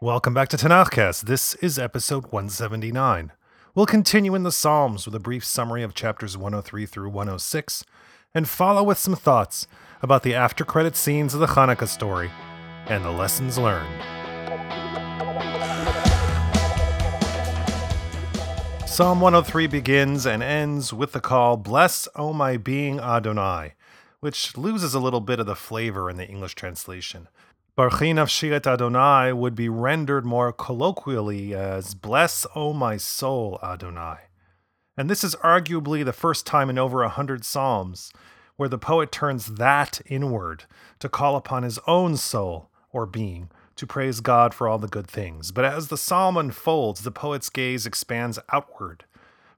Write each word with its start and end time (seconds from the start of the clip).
Welcome 0.00 0.34
back 0.34 0.48
to 0.48 0.56
Tanakhcast. 0.56 1.22
This 1.26 1.54
is 1.54 1.78
episode 1.78 2.24
179. 2.32 3.32
We'll 3.74 3.86
continue 3.86 4.34
in 4.34 4.42
the 4.42 4.50
Psalms 4.50 5.06
with 5.06 5.14
a 5.14 5.20
brief 5.20 5.44
summary 5.44 5.82
of 5.82 5.94
chapters 5.94 6.36
103 6.36 6.86
through 6.86 7.08
106 7.10 7.84
and 8.34 8.48
follow 8.48 8.82
with 8.82 8.98
some 8.98 9.14
thoughts 9.14 9.66
about 10.02 10.24
the 10.24 10.34
after 10.34 10.64
credit 10.64 10.96
scenes 10.96 11.34
of 11.34 11.40
the 11.40 11.46
Hanukkah 11.46 11.86
story 11.86 12.30
and 12.86 13.04
the 13.04 13.12
lessons 13.12 13.58
learned. 13.58 14.02
Psalm 18.86 19.20
103 19.20 19.68
begins 19.68 20.26
and 20.26 20.42
ends 20.42 20.92
with 20.92 21.12
the 21.12 21.20
call, 21.20 21.56
Bless, 21.56 22.08
O 22.14 22.32
my 22.32 22.56
being 22.58 23.00
Adonai, 23.00 23.72
which 24.22 24.56
loses 24.56 24.94
a 24.94 25.00
little 25.00 25.20
bit 25.20 25.40
of 25.40 25.46
the 25.46 25.56
flavor 25.56 26.08
in 26.08 26.16
the 26.16 26.28
English 26.28 26.54
translation. 26.54 27.26
Barchi 27.76 28.14
nafshi 28.14 28.52
et 28.52 28.68
Adonai 28.68 29.32
would 29.32 29.56
be 29.56 29.68
rendered 29.68 30.24
more 30.24 30.52
colloquially 30.52 31.52
as 31.56 31.94
Bless, 31.94 32.46
O 32.54 32.72
my 32.72 32.96
soul, 32.96 33.58
Adonai. 33.64 34.18
And 34.96 35.10
this 35.10 35.24
is 35.24 35.34
arguably 35.42 36.04
the 36.04 36.12
first 36.12 36.46
time 36.46 36.70
in 36.70 36.78
over 36.78 37.02
a 37.02 37.08
hundred 37.08 37.44
psalms 37.44 38.12
where 38.54 38.68
the 38.68 38.78
poet 38.78 39.10
turns 39.10 39.56
that 39.56 40.00
inward 40.06 40.66
to 41.00 41.08
call 41.08 41.34
upon 41.34 41.64
his 41.64 41.80
own 41.88 42.16
soul 42.16 42.70
or 42.92 43.06
being 43.06 43.50
to 43.74 43.88
praise 43.88 44.20
God 44.20 44.54
for 44.54 44.68
all 44.68 44.78
the 44.78 44.86
good 44.86 45.08
things. 45.08 45.50
But 45.50 45.64
as 45.64 45.88
the 45.88 45.98
psalm 45.98 46.36
unfolds, 46.36 47.02
the 47.02 47.10
poet's 47.10 47.50
gaze 47.50 47.86
expands 47.86 48.38
outward, 48.52 49.04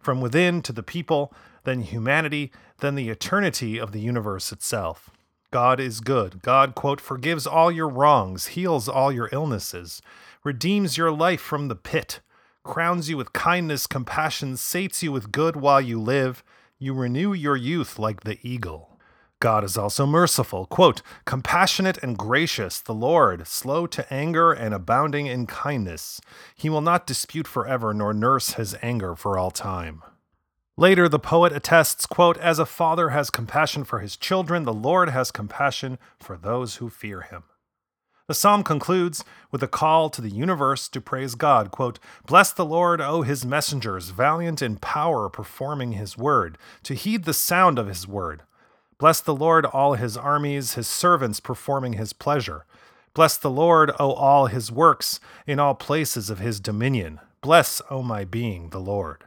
from 0.01 0.23
within 0.23 0.63
to 0.63 0.73
the 0.73 0.83
people, 0.83 1.35
then 1.65 1.81
humanity, 1.81 2.53
then 2.81 2.95
the 2.95 3.09
eternity 3.09 3.79
of 3.79 3.93
the 3.93 4.01
universe 4.01 4.53
itself. 4.53 5.11
God 5.51 5.79
is 5.79 6.01
good. 6.01 6.43
God, 6.43 6.75
quote, 6.75 7.01
forgives 7.01 7.47
all 7.47 7.71
your 7.71 7.89
wrongs, 7.89 8.49
heals 8.49 8.89
all 8.89 9.13
your 9.13 9.29
illnesses, 9.33 10.03
redeems 10.43 10.97
your 10.97 11.11
life 11.11 11.41
from 11.41 11.69
the 11.69 11.77
pit, 11.77 12.21
crowns 12.65 13.09
you 13.09 13.17
with 13.17 13.33
kindness, 13.33 13.87
compassion, 13.87 14.57
sates 14.57 15.03
you 15.03 15.13
with 15.13 15.31
good 15.31 15.57
while 15.57 15.81
you 15.81 16.01
live. 16.01 16.43
You 16.79 16.93
renew 16.93 17.33
your 17.33 17.57
youth 17.57 17.99
like 17.99 18.23
the 18.23 18.39
eagle. 18.43 18.99
God 19.39 19.63
is 19.63 19.77
also 19.77 20.07
merciful, 20.07 20.65
quote, 20.67 21.03
compassionate 21.25 21.99
and 22.03 22.17
gracious, 22.17 22.81
the 22.81 22.95
Lord, 22.95 23.47
slow 23.47 23.87
to 23.89 24.13
anger 24.13 24.53
and 24.53 24.73
abounding 24.73 25.27
in 25.27 25.47
kindness. 25.47 26.21
He 26.57 26.71
will 26.71 26.81
not 26.81 27.07
dispute 27.07 27.47
forever, 27.47 27.93
nor 27.93 28.15
nurse 28.15 28.55
his 28.55 28.75
anger 28.81 29.15
for 29.15 29.39
all 29.39 29.51
time. 29.51 30.03
Later, 30.77 31.09
the 31.09 31.21
poet 31.21 31.53
attests, 31.53 32.05
quote, 32.05 32.37
As 32.39 32.59
a 32.59 32.67
father 32.67 33.11
has 33.11 33.31
compassion 33.31 33.85
for 33.85 34.01
his 34.01 34.17
children, 34.17 34.65
the 34.65 34.73
Lord 34.73 35.09
has 35.11 35.31
compassion 35.31 35.99
for 36.19 36.37
those 36.37 36.77
who 36.77 36.91
fear 36.91 37.21
him. 37.21 37.45
The 38.27 38.35
psalm 38.35 38.65
concludes 38.65 39.23
with 39.53 39.63
a 39.63 39.69
call 39.69 40.11
to 40.11 40.21
the 40.21 40.31
universe 40.31 40.89
to 40.89 41.01
praise 41.01 41.37
God, 41.37 41.71
quote, 41.71 42.01
Bless 42.27 42.53
the 42.53 42.65
Lord, 42.65 43.01
O 43.01 43.23
his 43.23 43.45
messengers, 43.45 44.11
valiant 44.11 44.63
in 44.63 44.77
power, 44.77 45.29
performing 45.29 45.93
his 45.93 46.19
word, 46.19 46.59
to 46.83 46.95
heed 46.95 47.25
the 47.25 47.35
sound 47.35 47.79
of 47.79 47.87
his 47.87 48.09
word. 48.09 48.43
Bless 48.99 49.21
the 49.21 49.35
Lord, 49.35 49.67
all 49.67 49.95
his 49.95 50.17
armies, 50.17 50.75
his 50.75 50.89
servants 50.89 51.39
performing 51.39 51.93
his 51.93 52.13
pleasure. 52.13 52.65
Bless 53.13 53.37
the 53.37 53.51
Lord, 53.51 53.93
O 54.01 54.13
all 54.13 54.47
his 54.47 54.73
works, 54.73 55.21
in 55.47 55.61
all 55.61 55.75
places 55.77 56.31
of 56.31 56.41
his 56.41 56.59
dominion. 56.59 57.21
Bless, 57.43 57.81
O 57.91 58.03
my 58.03 58.25
being, 58.25 58.71
the 58.71 58.81
Lord. 58.81 59.25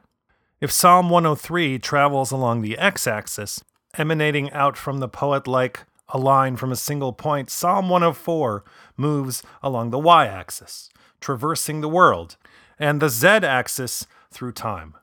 If 0.60 0.72
Psalm 0.72 1.12
103 1.12 1.78
travels 1.78 2.32
along 2.32 2.64
the 2.64 2.80
x 2.80 3.06
axis, 3.06 3.64
emanating 3.94 4.52
out 4.54 4.76
from 4.76 4.98
the 4.98 5.08
poet 5.08 5.46
like 5.46 5.82
a 6.10 6.18
line 6.18 6.56
from 6.56 6.72
a 6.72 6.76
single 6.76 7.14
point, 7.14 7.52
Psalm 7.52 7.90
104 7.90 8.64
moves 8.96 9.44
along 9.62 9.92
the 9.92 10.00
y 10.00 10.26
axis, 10.26 10.90
traversing 11.22 11.82
the 11.82 11.88
world, 11.88 12.38
and 12.80 13.00
the 13.00 13.10
z 13.10 13.28
axis 13.28 14.08
through 14.32 14.54
time. 14.54 14.96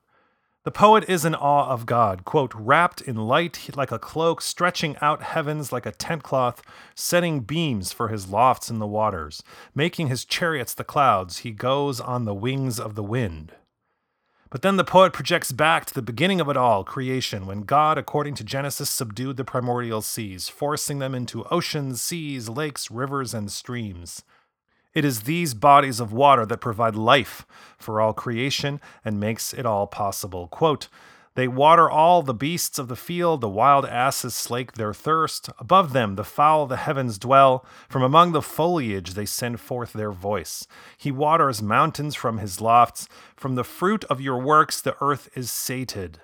The 0.64 0.72
poet 0.72 1.09
is 1.09 1.25
in 1.25 1.37
awe 1.37 1.69
of 1.69 1.87
God, 1.87 2.25
quote, 2.25 2.53
wrapped 2.56 3.00
in 3.03 3.14
light 3.14 3.70
like 3.76 3.93
a 3.93 3.98
cloak, 4.00 4.41
stretching 4.41 4.97
out 5.00 5.22
heavens 5.22 5.70
like 5.70 5.87
a 5.87 5.93
tent 5.93 6.25
cloth, 6.25 6.62
setting 6.97 7.43
beams 7.43 7.93
for 7.93 8.09
his 8.09 8.28
lofts 8.28 8.70
in 8.70 8.81
the 8.81 8.88
waters, 8.88 9.44
making 9.72 10.09
his 10.09 10.25
chariots 10.25 10.75
the 10.75 10.82
clouds, 10.82 11.38
he 11.38 11.53
goes 11.53 12.00
on 12.00 12.25
the 12.25 12.34
wings 12.34 12.81
of 12.81 12.97
the 12.97 13.04
wind. 13.04 13.53
But 14.50 14.62
then 14.62 14.77
the 14.77 14.84
poet 14.84 15.12
projects 15.12 15.50
back 15.53 15.84
to 15.87 15.94
the 15.94 16.03
beginning 16.03 16.41
of 16.41 16.49
it 16.49 16.56
all, 16.56 16.84
creation, 16.84 17.47
when 17.47 17.62
God, 17.62 17.99
according 17.99 18.34
to 18.37 18.44
Genesis, 18.44 18.88
subdued 18.88 19.37
the 19.37 19.44
primordial 19.44 20.00
seas, 20.00 20.49
forcing 20.49 21.00
them 21.00 21.15
into 21.15 21.44
oceans, 21.50 22.00
seas, 22.00 22.49
lakes, 22.49 22.91
rivers, 22.91 23.34
and 23.34 23.50
streams. 23.50 24.22
It 24.94 25.05
is 25.05 25.22
these 25.22 25.55
bodies 25.55 25.99
of 25.99 26.12
water 26.12 26.47
that 26.47 26.60
provide 26.60 26.94
life 26.94 27.44
for 27.78 28.00
all 28.00 28.12
creation 28.12 28.81
and 29.05 29.19
makes 29.19 29.53
it 29.53 29.66
all 29.66 29.88
possible. 29.88 30.47
Quote, 30.47 30.88
they 31.34 31.48
water 31.48 31.90
all 31.90 32.22
the 32.22 32.34
beasts 32.34 32.78
of 32.78 32.88
the 32.88 32.96
field, 32.96 33.40
the 33.40 33.48
wild 33.48 33.84
asses 33.84 34.34
slake 34.34 34.72
their 34.72 34.94
thirst. 34.94 35.50
Above 35.58 35.92
them, 35.92 36.14
the 36.14 36.22
fowl 36.22 36.62
of 36.62 36.68
the 36.68 36.76
heavens 36.76 37.18
dwell. 37.18 37.64
From 37.88 38.02
among 38.02 38.32
the 38.32 38.42
foliage, 38.42 39.14
they 39.14 39.26
send 39.26 39.58
forth 39.58 39.92
their 39.92 40.12
voice. 40.12 40.66
He 40.96 41.10
waters 41.10 41.60
mountains 41.60 42.14
from 42.14 42.38
his 42.38 42.60
lofts. 42.60 43.08
From 43.36 43.56
the 43.56 43.64
fruit 43.64 44.04
of 44.04 44.20
your 44.20 44.38
works, 44.38 44.80
the 44.80 44.96
earth 45.00 45.28
is 45.34 45.50
sated. 45.50 46.20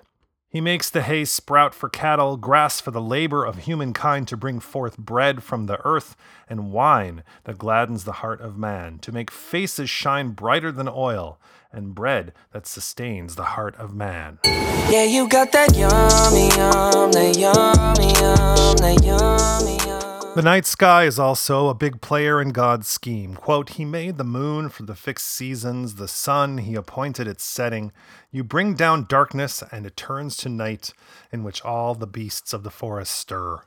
He 0.51 0.59
makes 0.59 0.89
the 0.89 1.01
hay 1.01 1.23
sprout 1.23 1.73
for 1.73 1.87
cattle, 1.87 2.35
grass 2.35 2.81
for 2.81 2.91
the 2.91 3.01
labor 3.01 3.45
of 3.45 3.59
humankind 3.59 4.27
to 4.27 4.37
bring 4.37 4.59
forth 4.59 4.97
bread 4.97 5.43
from 5.43 5.65
the 5.65 5.79
earth, 5.85 6.17
and 6.49 6.73
wine 6.73 7.23
that 7.45 7.57
gladdens 7.57 8.03
the 8.03 8.11
heart 8.13 8.41
of 8.41 8.57
man, 8.57 8.99
to 8.99 9.13
make 9.13 9.31
faces 9.31 9.89
shine 9.89 10.31
brighter 10.31 10.69
than 10.69 10.89
oil, 10.89 11.39
and 11.71 11.95
bread 11.95 12.33
that 12.51 12.65
sustains 12.65 13.35
the 13.35 13.43
heart 13.43 13.75
of 13.75 13.93
man. 13.93 14.39
Yeah, 14.43 15.05
you 15.05 15.27
got 15.27 15.51
that 15.51 15.75
yummy, 15.75 16.49
yum, 16.55 17.11
that 17.11 17.37
yummy, 17.37 18.13
yum, 18.13 18.75
that 18.77 19.03
yummy, 19.03 19.77
yum. 19.87 20.35
The 20.35 20.41
night 20.41 20.65
sky 20.65 21.03
is 21.03 21.19
also 21.19 21.67
a 21.67 21.73
big 21.73 21.99
player 21.99 22.41
in 22.41 22.51
God's 22.51 22.87
scheme. 22.87 23.35
Quote, 23.35 23.71
He 23.71 23.83
made 23.83 24.17
the 24.17 24.23
moon 24.23 24.69
for 24.69 24.83
the 24.83 24.95
fixed 24.95 25.27
seasons, 25.27 25.95
the 25.95 26.07
sun, 26.07 26.59
He 26.59 26.75
appointed 26.75 27.27
its 27.27 27.43
setting. 27.43 27.91
You 28.31 28.45
bring 28.45 28.73
down 28.73 29.07
darkness, 29.09 29.61
and 29.73 29.85
it 29.85 29.97
turns 29.97 30.37
to 30.37 30.49
night, 30.49 30.93
in 31.33 31.43
which 31.43 31.61
all 31.63 31.95
the 31.95 32.07
beasts 32.07 32.53
of 32.53 32.63
the 32.63 32.71
forest 32.71 33.13
stir. 33.13 33.63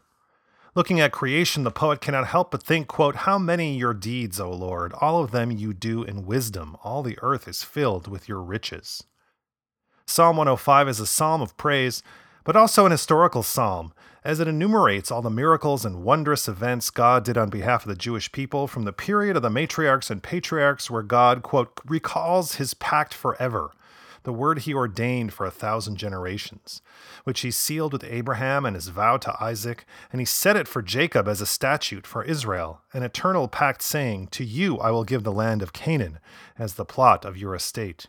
Looking 0.76 0.98
at 0.98 1.12
creation, 1.12 1.62
the 1.62 1.70
poet 1.70 2.00
cannot 2.00 2.26
help 2.26 2.50
but 2.50 2.60
think, 2.60 2.88
quote, 2.88 3.14
How 3.14 3.38
many 3.38 3.76
your 3.76 3.94
deeds, 3.94 4.40
O 4.40 4.50
Lord, 4.50 4.92
all 4.94 5.22
of 5.22 5.30
them 5.30 5.52
you 5.52 5.72
do 5.72 6.02
in 6.02 6.26
wisdom, 6.26 6.76
all 6.82 7.04
the 7.04 7.16
earth 7.22 7.46
is 7.46 7.62
filled 7.62 8.08
with 8.08 8.28
your 8.28 8.42
riches. 8.42 9.04
Psalm 10.04 10.36
105 10.36 10.88
is 10.88 10.98
a 10.98 11.06
psalm 11.06 11.40
of 11.40 11.56
praise, 11.56 12.02
but 12.42 12.56
also 12.56 12.86
an 12.86 12.90
historical 12.90 13.44
psalm, 13.44 13.94
as 14.24 14.40
it 14.40 14.48
enumerates 14.48 15.12
all 15.12 15.22
the 15.22 15.30
miracles 15.30 15.84
and 15.84 16.02
wondrous 16.02 16.48
events 16.48 16.90
God 16.90 17.24
did 17.24 17.38
on 17.38 17.50
behalf 17.50 17.84
of 17.84 17.88
the 17.88 17.94
Jewish 17.94 18.32
people 18.32 18.66
from 18.66 18.82
the 18.82 18.92
period 18.92 19.36
of 19.36 19.42
the 19.42 19.50
matriarchs 19.50 20.10
and 20.10 20.24
patriarchs, 20.24 20.90
where 20.90 21.02
God, 21.02 21.44
quote, 21.44 21.80
recalls 21.86 22.56
his 22.56 22.74
pact 22.74 23.14
forever, 23.14 23.70
the 24.24 24.32
word 24.32 24.60
he 24.60 24.74
ordained 24.74 25.32
for 25.32 25.46
a 25.46 25.50
thousand 25.50 25.96
generations, 25.96 26.82
which 27.24 27.40
he 27.40 27.50
sealed 27.50 27.92
with 27.92 28.04
Abraham 28.04 28.66
and 28.66 28.74
his 28.74 28.88
vow 28.88 29.16
to 29.18 29.36
Isaac, 29.42 29.84
and 30.10 30.20
he 30.20 30.24
set 30.24 30.56
it 30.56 30.66
for 30.66 30.82
Jacob 30.82 31.28
as 31.28 31.40
a 31.40 31.46
statute 31.46 32.06
for 32.06 32.24
Israel, 32.24 32.80
an 32.92 33.02
eternal 33.02 33.48
pact 33.48 33.82
saying, 33.82 34.28
To 34.28 34.44
you 34.44 34.78
I 34.78 34.90
will 34.90 35.04
give 35.04 35.22
the 35.22 35.32
land 35.32 35.62
of 35.62 35.72
Canaan 35.72 36.18
as 36.58 36.74
the 36.74 36.84
plot 36.84 37.24
of 37.24 37.36
your 37.36 37.54
estate. 37.54 38.06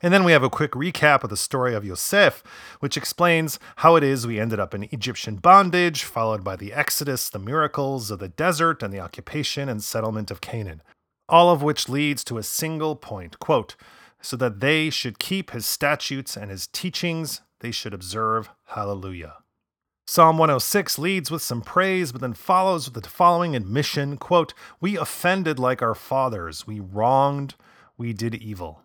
And 0.00 0.14
then 0.14 0.22
we 0.22 0.32
have 0.32 0.44
a 0.44 0.50
quick 0.50 0.72
recap 0.72 1.24
of 1.24 1.30
the 1.30 1.36
story 1.36 1.74
of 1.74 1.84
Yosef, 1.84 2.42
which 2.78 2.96
explains 2.96 3.58
how 3.76 3.96
it 3.96 4.04
is 4.04 4.26
we 4.26 4.38
ended 4.38 4.60
up 4.60 4.72
in 4.72 4.84
Egyptian 4.84 5.36
bondage, 5.36 6.04
followed 6.04 6.44
by 6.44 6.54
the 6.54 6.72
Exodus, 6.72 7.28
the 7.28 7.38
miracles 7.38 8.10
of 8.10 8.20
the 8.20 8.28
desert, 8.28 8.82
and 8.82 8.94
the 8.94 9.00
occupation 9.00 9.68
and 9.68 9.82
settlement 9.82 10.30
of 10.30 10.40
Canaan. 10.40 10.82
All 11.28 11.50
of 11.50 11.62
which 11.62 11.88
leads 11.88 12.22
to 12.24 12.38
a 12.38 12.44
single 12.44 12.94
point 12.94 13.38
quote, 13.40 13.74
so 14.20 14.36
that 14.36 14.60
they 14.60 14.90
should 14.90 15.18
keep 15.18 15.50
his 15.50 15.66
statutes 15.66 16.36
and 16.36 16.50
his 16.50 16.66
teachings, 16.66 17.42
they 17.60 17.70
should 17.70 17.94
observe. 17.94 18.50
Hallelujah. 18.66 19.36
Psalm 20.06 20.38
106 20.38 20.98
leads 20.98 21.30
with 21.30 21.42
some 21.42 21.60
praise, 21.60 22.12
but 22.12 22.22
then 22.22 22.32
follows 22.32 22.90
with 22.90 23.02
the 23.02 23.10
following 23.10 23.54
admission 23.54 24.16
quote, 24.16 24.54
We 24.80 24.96
offended 24.96 25.58
like 25.58 25.82
our 25.82 25.94
fathers, 25.94 26.66
we 26.66 26.80
wronged, 26.80 27.56
we 27.98 28.14
did 28.14 28.34
evil. 28.34 28.82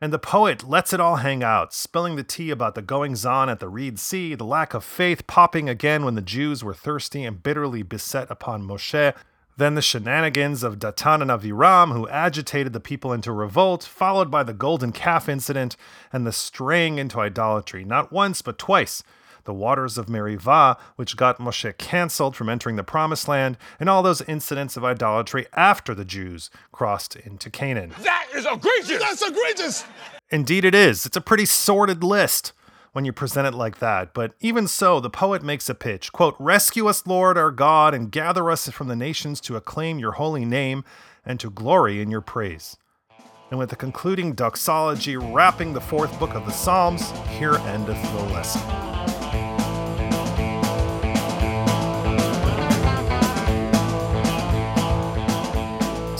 And 0.00 0.12
the 0.12 0.18
poet 0.18 0.66
lets 0.66 0.92
it 0.92 1.00
all 1.00 1.16
hang 1.16 1.44
out, 1.44 1.72
spilling 1.72 2.16
the 2.16 2.24
tea 2.24 2.50
about 2.50 2.74
the 2.74 2.82
goings 2.82 3.24
on 3.24 3.48
at 3.48 3.60
the 3.60 3.68
Reed 3.68 4.00
Sea, 4.00 4.34
the 4.34 4.44
lack 4.44 4.74
of 4.74 4.82
faith 4.82 5.26
popping 5.26 5.68
again 5.68 6.04
when 6.04 6.14
the 6.14 6.22
Jews 6.22 6.64
were 6.64 6.74
thirsty 6.74 7.22
and 7.22 7.42
bitterly 7.42 7.82
beset 7.82 8.30
upon 8.30 8.66
Moshe, 8.66 9.14
then 9.56 9.74
the 9.74 9.82
shenanigans 9.82 10.62
of 10.62 10.78
Datan 10.78 11.22
and 11.22 11.30
Aviram, 11.30 11.92
who 11.92 12.08
agitated 12.08 12.72
the 12.72 12.80
people 12.80 13.12
into 13.12 13.32
revolt, 13.32 13.84
followed 13.84 14.30
by 14.30 14.42
the 14.42 14.54
golden 14.54 14.92
calf 14.92 15.28
incident 15.28 15.76
and 16.12 16.26
the 16.26 16.32
straying 16.32 16.98
into 16.98 17.20
idolatry, 17.20 17.84
not 17.84 18.12
once 18.12 18.42
but 18.42 18.58
twice. 18.58 19.02
the 19.44 19.52
waters 19.52 19.98
of 19.98 20.06
Merivah, 20.06 20.76
which 20.96 21.16
got 21.16 21.38
Moshe 21.38 21.76
canceled 21.78 22.36
from 22.36 22.48
entering 22.48 22.76
the 22.76 22.84
Promised 22.84 23.28
Land, 23.28 23.56
and 23.80 23.88
all 23.88 24.02
those 24.02 24.22
incidents 24.22 24.76
of 24.76 24.84
idolatry 24.84 25.46
after 25.54 25.94
the 25.94 26.04
Jews 26.04 26.50
crossed 26.70 27.16
into 27.16 27.50
Canaan. 27.50 27.92
That 28.02 28.28
is 28.34 28.46
egregious! 28.46 29.00
That's 29.00 29.22
egregious! 29.22 29.84
Indeed, 30.30 30.64
it 30.64 30.74
is. 30.74 31.04
It's 31.06 31.16
a 31.16 31.20
pretty 31.20 31.44
sordid 31.44 32.02
list 32.02 32.52
when 32.92 33.04
you 33.04 33.12
present 33.12 33.46
it 33.46 33.54
like 33.54 33.78
that. 33.78 34.14
But 34.14 34.34
even 34.40 34.66
so, 34.66 35.00
the 35.00 35.10
poet 35.10 35.42
makes 35.42 35.68
a 35.68 35.74
pitch 35.74 36.12
quote, 36.12 36.36
Rescue 36.38 36.86
us, 36.86 37.06
Lord 37.06 37.36
our 37.36 37.50
God, 37.50 37.94
and 37.94 38.12
gather 38.12 38.50
us 38.50 38.68
from 38.70 38.88
the 38.88 38.96
nations 38.96 39.40
to 39.42 39.56
acclaim 39.56 39.98
your 39.98 40.12
holy 40.12 40.44
name 40.44 40.84
and 41.24 41.40
to 41.40 41.50
glory 41.50 42.00
in 42.00 42.10
your 42.10 42.20
praise. 42.20 42.76
And 43.50 43.58
with 43.58 43.70
the 43.70 43.76
concluding 43.76 44.32
doxology 44.32 45.16
wrapping 45.16 45.74
the 45.74 45.80
fourth 45.80 46.18
book 46.18 46.34
of 46.34 46.46
the 46.46 46.52
Psalms, 46.52 47.10
here 47.28 47.56
endeth 47.56 48.02
the 48.12 48.22
lesson. 48.32 48.91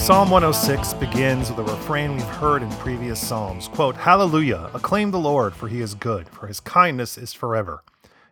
Psalm 0.03 0.31
106 0.31 0.95
begins 0.95 1.49
with 1.49 1.61
a 1.61 1.63
refrain 1.63 2.15
we've 2.15 2.25
heard 2.25 2.61
in 2.61 2.69
previous 2.73 3.25
Psalms. 3.25 3.69
Quote, 3.69 3.95
Hallelujah, 3.95 4.69
acclaim 4.75 5.13
the 5.13 5.19
Lord, 5.21 5.55
for 5.55 5.69
he 5.69 5.81
is 5.81 5.95
good, 5.95 6.29
for 6.29 6.49
his 6.49 6.59
kindness 6.59 7.17
is 7.17 7.33
forever. 7.33 7.85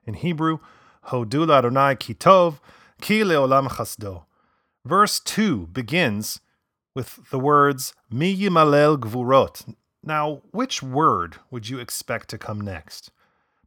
In 0.04 0.14
Hebrew, 0.14 0.58
Hodu 1.10 1.48
Adonai 1.48 1.94
ki 1.94 2.14
tov, 2.14 2.58
ki 3.00 3.20
leolam 3.20 3.68
chasdo. 3.68 4.24
Verse 4.84 5.20
2 5.20 5.68
begins 5.68 6.40
with 6.96 7.30
the 7.30 7.38
words, 7.38 7.94
Mi 8.10 8.36
yimalel 8.36 8.98
gvurot. 8.98 9.72
Now, 10.02 10.42
which 10.50 10.82
word 10.82 11.36
would 11.52 11.68
you 11.68 11.78
expect 11.78 12.30
to 12.30 12.38
come 12.38 12.60
next? 12.60 13.12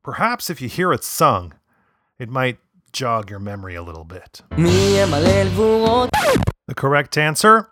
Perhaps 0.04 0.50
if 0.50 0.62
you 0.62 0.68
hear 0.68 0.92
it 0.92 1.06
sung, 1.06 1.54
it 2.20 2.28
might 2.28 2.58
jog 2.92 3.30
your 3.30 3.40
memory 3.40 3.76
a 3.76 3.82
little 3.82 4.04
bit. 4.04 4.42
The 6.68 6.76
correct 6.76 7.18
answer 7.18 7.68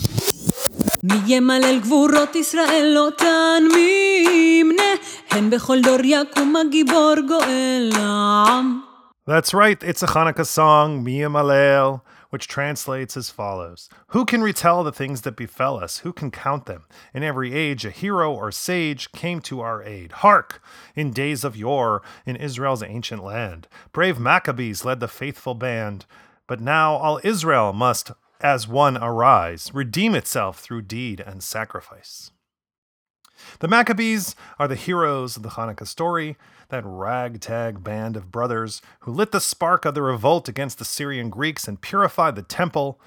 מי 1.03 1.15
ימלל 1.27 1.81
גבורות 1.81 2.37
ישראל 2.37 2.95
אותן 2.99 3.63
מי 3.75 4.27
ימנה, 4.61 4.93
הן 5.31 5.51
בכל 5.51 5.81
דור 5.81 6.01
יקום 6.05 6.55
הגיבור 6.57 7.15
גואל 7.29 7.91
העם. 7.95 8.81
That's 9.29 9.53
right, 9.53 9.83
it's 9.83 10.05
a 10.05 10.07
Hanukkah 10.07 10.47
song, 10.47 11.03
Mia 11.03 11.29
Malel, 11.29 12.01
which 12.31 12.47
translates 12.47 13.17
as 13.17 13.29
follows 13.29 13.89
Who 14.09 14.25
can 14.25 14.41
retell 14.41 14.85
the 14.85 14.93
things 14.93 15.23
that 15.23 15.37
befell 15.37 15.83
us? 15.83 15.99
Who 15.99 16.13
can 16.13 16.31
count 16.31 16.67
them? 16.67 16.85
In 17.13 17.25
every 17.25 17.53
age, 17.53 17.85
a 17.85 17.91
hero 17.91 18.33
or 18.33 18.53
sage 18.53 19.11
came 19.11 19.41
to 19.41 19.61
our 19.61 19.83
aid. 19.83 20.13
Hark! 20.25 20.63
In 20.95 21.13
days 21.13 21.43
of 21.43 21.57
yore, 21.57 22.03
in 22.25 22.37
Israel's 22.37 22.85
ancient 22.85 23.25
land, 23.25 23.67
brave 23.93 24.21
Maccabees 24.21 24.85
led 24.85 25.01
the 25.01 25.09
faithful 25.09 25.55
band. 25.55 26.07
But 26.47 26.61
now 26.61 26.95
all 26.95 27.21
Israel 27.25 27.73
must, 27.73 28.13
as 28.42 28.68
one, 28.68 28.98
arise, 28.98 29.72
redeem 29.74 30.16
itself 30.16 30.60
through 30.60 30.84
deed 30.84 31.20
and 31.20 31.42
sacrifice. 31.42 32.32
The 33.60 33.68
Maccabees 33.68 34.36
are 34.60 34.68
the 34.68 34.76
heroes 34.76 35.36
of 35.36 35.44
the 35.44 35.50
Hanukkah 35.50 35.88
story, 35.88 36.38
that 36.70 36.84
ragtag 36.86 37.84
band 37.84 38.16
of 38.16 38.32
brothers 38.32 38.82
who 39.02 39.12
lit 39.12 39.32
the 39.32 39.42
spark 39.42 39.86
of 39.86 39.94
the 39.94 40.02
revolt 40.02 40.48
against 40.48 40.80
the 40.80 40.86
Syrian 40.86 41.30
Greeks 41.30 41.68
and 41.68 41.82
purified 41.82 42.36
the 42.36 42.44
temple, 42.44 43.00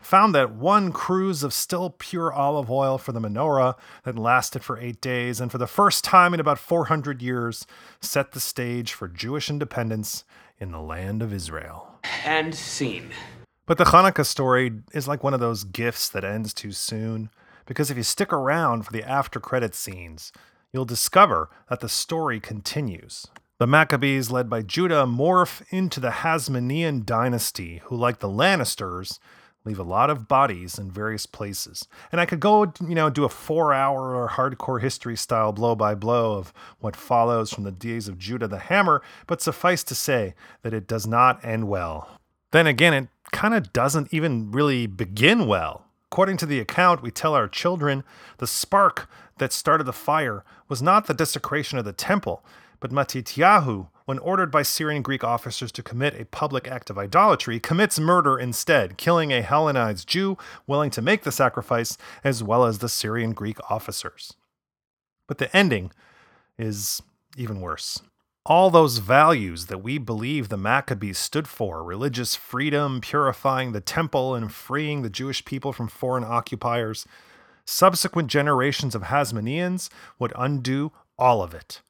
found 0.00 0.34
that 0.34 0.54
one 0.54 0.92
cruse 0.92 1.42
of 1.42 1.52
still 1.52 1.90
pure 1.90 2.32
olive 2.32 2.70
oil 2.70 2.98
for 2.98 3.12
the 3.12 3.20
menorah 3.20 3.76
that 4.04 4.18
lasted 4.18 4.64
for 4.64 4.78
eight 4.78 5.00
days, 5.00 5.40
and 5.40 5.52
for 5.52 5.58
the 5.58 5.66
first 5.66 6.02
time 6.02 6.34
in 6.34 6.40
about 6.40 6.58
400 6.58 7.22
years, 7.22 7.66
set 8.00 8.32
the 8.32 8.40
stage 8.40 8.92
for 8.92 9.06
Jewish 9.06 9.48
independence 9.48 10.24
in 10.58 10.72
the 10.72 10.80
land 10.80 11.22
of 11.22 11.32
Israel. 11.32 12.00
And 12.24 12.54
scene. 12.54 13.10
But 13.64 13.78
the 13.78 13.84
Hanukkah 13.84 14.26
story 14.26 14.72
is 14.92 15.06
like 15.06 15.22
one 15.22 15.34
of 15.34 15.40
those 15.40 15.62
gifts 15.62 16.08
that 16.08 16.24
ends 16.24 16.52
too 16.52 16.72
soon, 16.72 17.30
because 17.64 17.90
if 17.90 17.96
you 17.96 18.02
stick 18.02 18.32
around 18.32 18.82
for 18.82 18.92
the 18.92 19.04
after 19.04 19.38
credit 19.38 19.74
scenes, 19.74 20.32
you'll 20.72 20.84
discover 20.84 21.48
that 21.68 21.78
the 21.78 21.88
story 21.88 22.40
continues. 22.40 23.28
The 23.58 23.68
Maccabees, 23.68 24.32
led 24.32 24.50
by 24.50 24.62
Judah, 24.62 25.04
morph 25.06 25.62
into 25.70 26.00
the 26.00 26.10
Hasmonean 26.10 27.06
dynasty, 27.06 27.82
who, 27.84 27.96
like 27.96 28.18
the 28.18 28.28
Lannisters, 28.28 29.20
leave 29.64 29.78
a 29.78 29.84
lot 29.84 30.10
of 30.10 30.26
bodies 30.26 30.76
in 30.76 30.90
various 30.90 31.26
places. 31.26 31.86
And 32.10 32.20
I 32.20 32.26
could 32.26 32.40
go, 32.40 32.72
you 32.80 32.96
know, 32.96 33.10
do 33.10 33.24
a 33.24 33.28
four 33.28 33.72
hour 33.72 34.16
or 34.16 34.30
hardcore 34.30 34.80
history 34.80 35.16
style 35.16 35.52
blow 35.52 35.76
by 35.76 35.94
blow 35.94 36.36
of 36.36 36.52
what 36.80 36.96
follows 36.96 37.52
from 37.52 37.62
the 37.62 37.70
days 37.70 38.08
of 38.08 38.18
Judah 38.18 38.48
the 38.48 38.58
Hammer, 38.58 39.02
but 39.28 39.40
suffice 39.40 39.84
to 39.84 39.94
say 39.94 40.34
that 40.62 40.74
it 40.74 40.88
does 40.88 41.06
not 41.06 41.44
end 41.44 41.68
well. 41.68 42.18
Then 42.52 42.66
again, 42.66 42.94
it 42.94 43.08
kind 43.32 43.54
of 43.54 43.72
doesn't 43.72 44.12
even 44.12 44.52
really 44.52 44.86
begin 44.86 45.46
well. 45.46 45.86
According 46.10 46.36
to 46.38 46.46
the 46.46 46.60
account 46.60 47.02
we 47.02 47.10
tell 47.10 47.34
our 47.34 47.48
children, 47.48 48.04
the 48.36 48.46
spark 48.46 49.08
that 49.38 49.52
started 49.52 49.84
the 49.84 49.92
fire 49.92 50.44
was 50.68 50.82
not 50.82 51.06
the 51.06 51.14
desecration 51.14 51.78
of 51.78 51.86
the 51.86 51.94
temple, 51.94 52.44
but 52.78 52.90
Matityahu, 52.90 53.88
when 54.04 54.18
ordered 54.18 54.50
by 54.50 54.62
Syrian 54.62 55.00
Greek 55.00 55.24
officers 55.24 55.72
to 55.72 55.82
commit 55.82 56.20
a 56.20 56.26
public 56.26 56.68
act 56.68 56.90
of 56.90 56.98
idolatry, 56.98 57.58
commits 57.58 57.98
murder 57.98 58.38
instead, 58.38 58.98
killing 58.98 59.32
a 59.32 59.40
Hellenized 59.40 60.06
Jew 60.06 60.36
willing 60.66 60.90
to 60.90 61.00
make 61.00 61.22
the 61.22 61.32
sacrifice, 61.32 61.96
as 62.22 62.42
well 62.42 62.64
as 62.66 62.80
the 62.80 62.88
Syrian 62.88 63.32
Greek 63.32 63.58
officers. 63.70 64.34
But 65.26 65.38
the 65.38 65.56
ending 65.56 65.92
is 66.58 67.00
even 67.38 67.60
worse. 67.60 68.02
All 68.44 68.70
those 68.70 68.98
values 68.98 69.66
that 69.66 69.82
we 69.84 69.98
believe 69.98 70.48
the 70.48 70.56
Maccabees 70.56 71.18
stood 71.18 71.46
for 71.46 71.84
religious 71.84 72.34
freedom, 72.34 73.00
purifying 73.00 73.70
the 73.70 73.80
temple, 73.80 74.34
and 74.34 74.52
freeing 74.52 75.02
the 75.02 75.10
Jewish 75.10 75.44
people 75.44 75.72
from 75.72 75.86
foreign 75.86 76.24
occupiers 76.24 77.06
subsequent 77.64 78.28
generations 78.28 78.94
of 78.94 79.02
Hasmoneans 79.02 79.88
would 80.18 80.32
undo 80.36 80.92
all 81.18 81.42
of 81.42 81.54
it. 81.54 81.82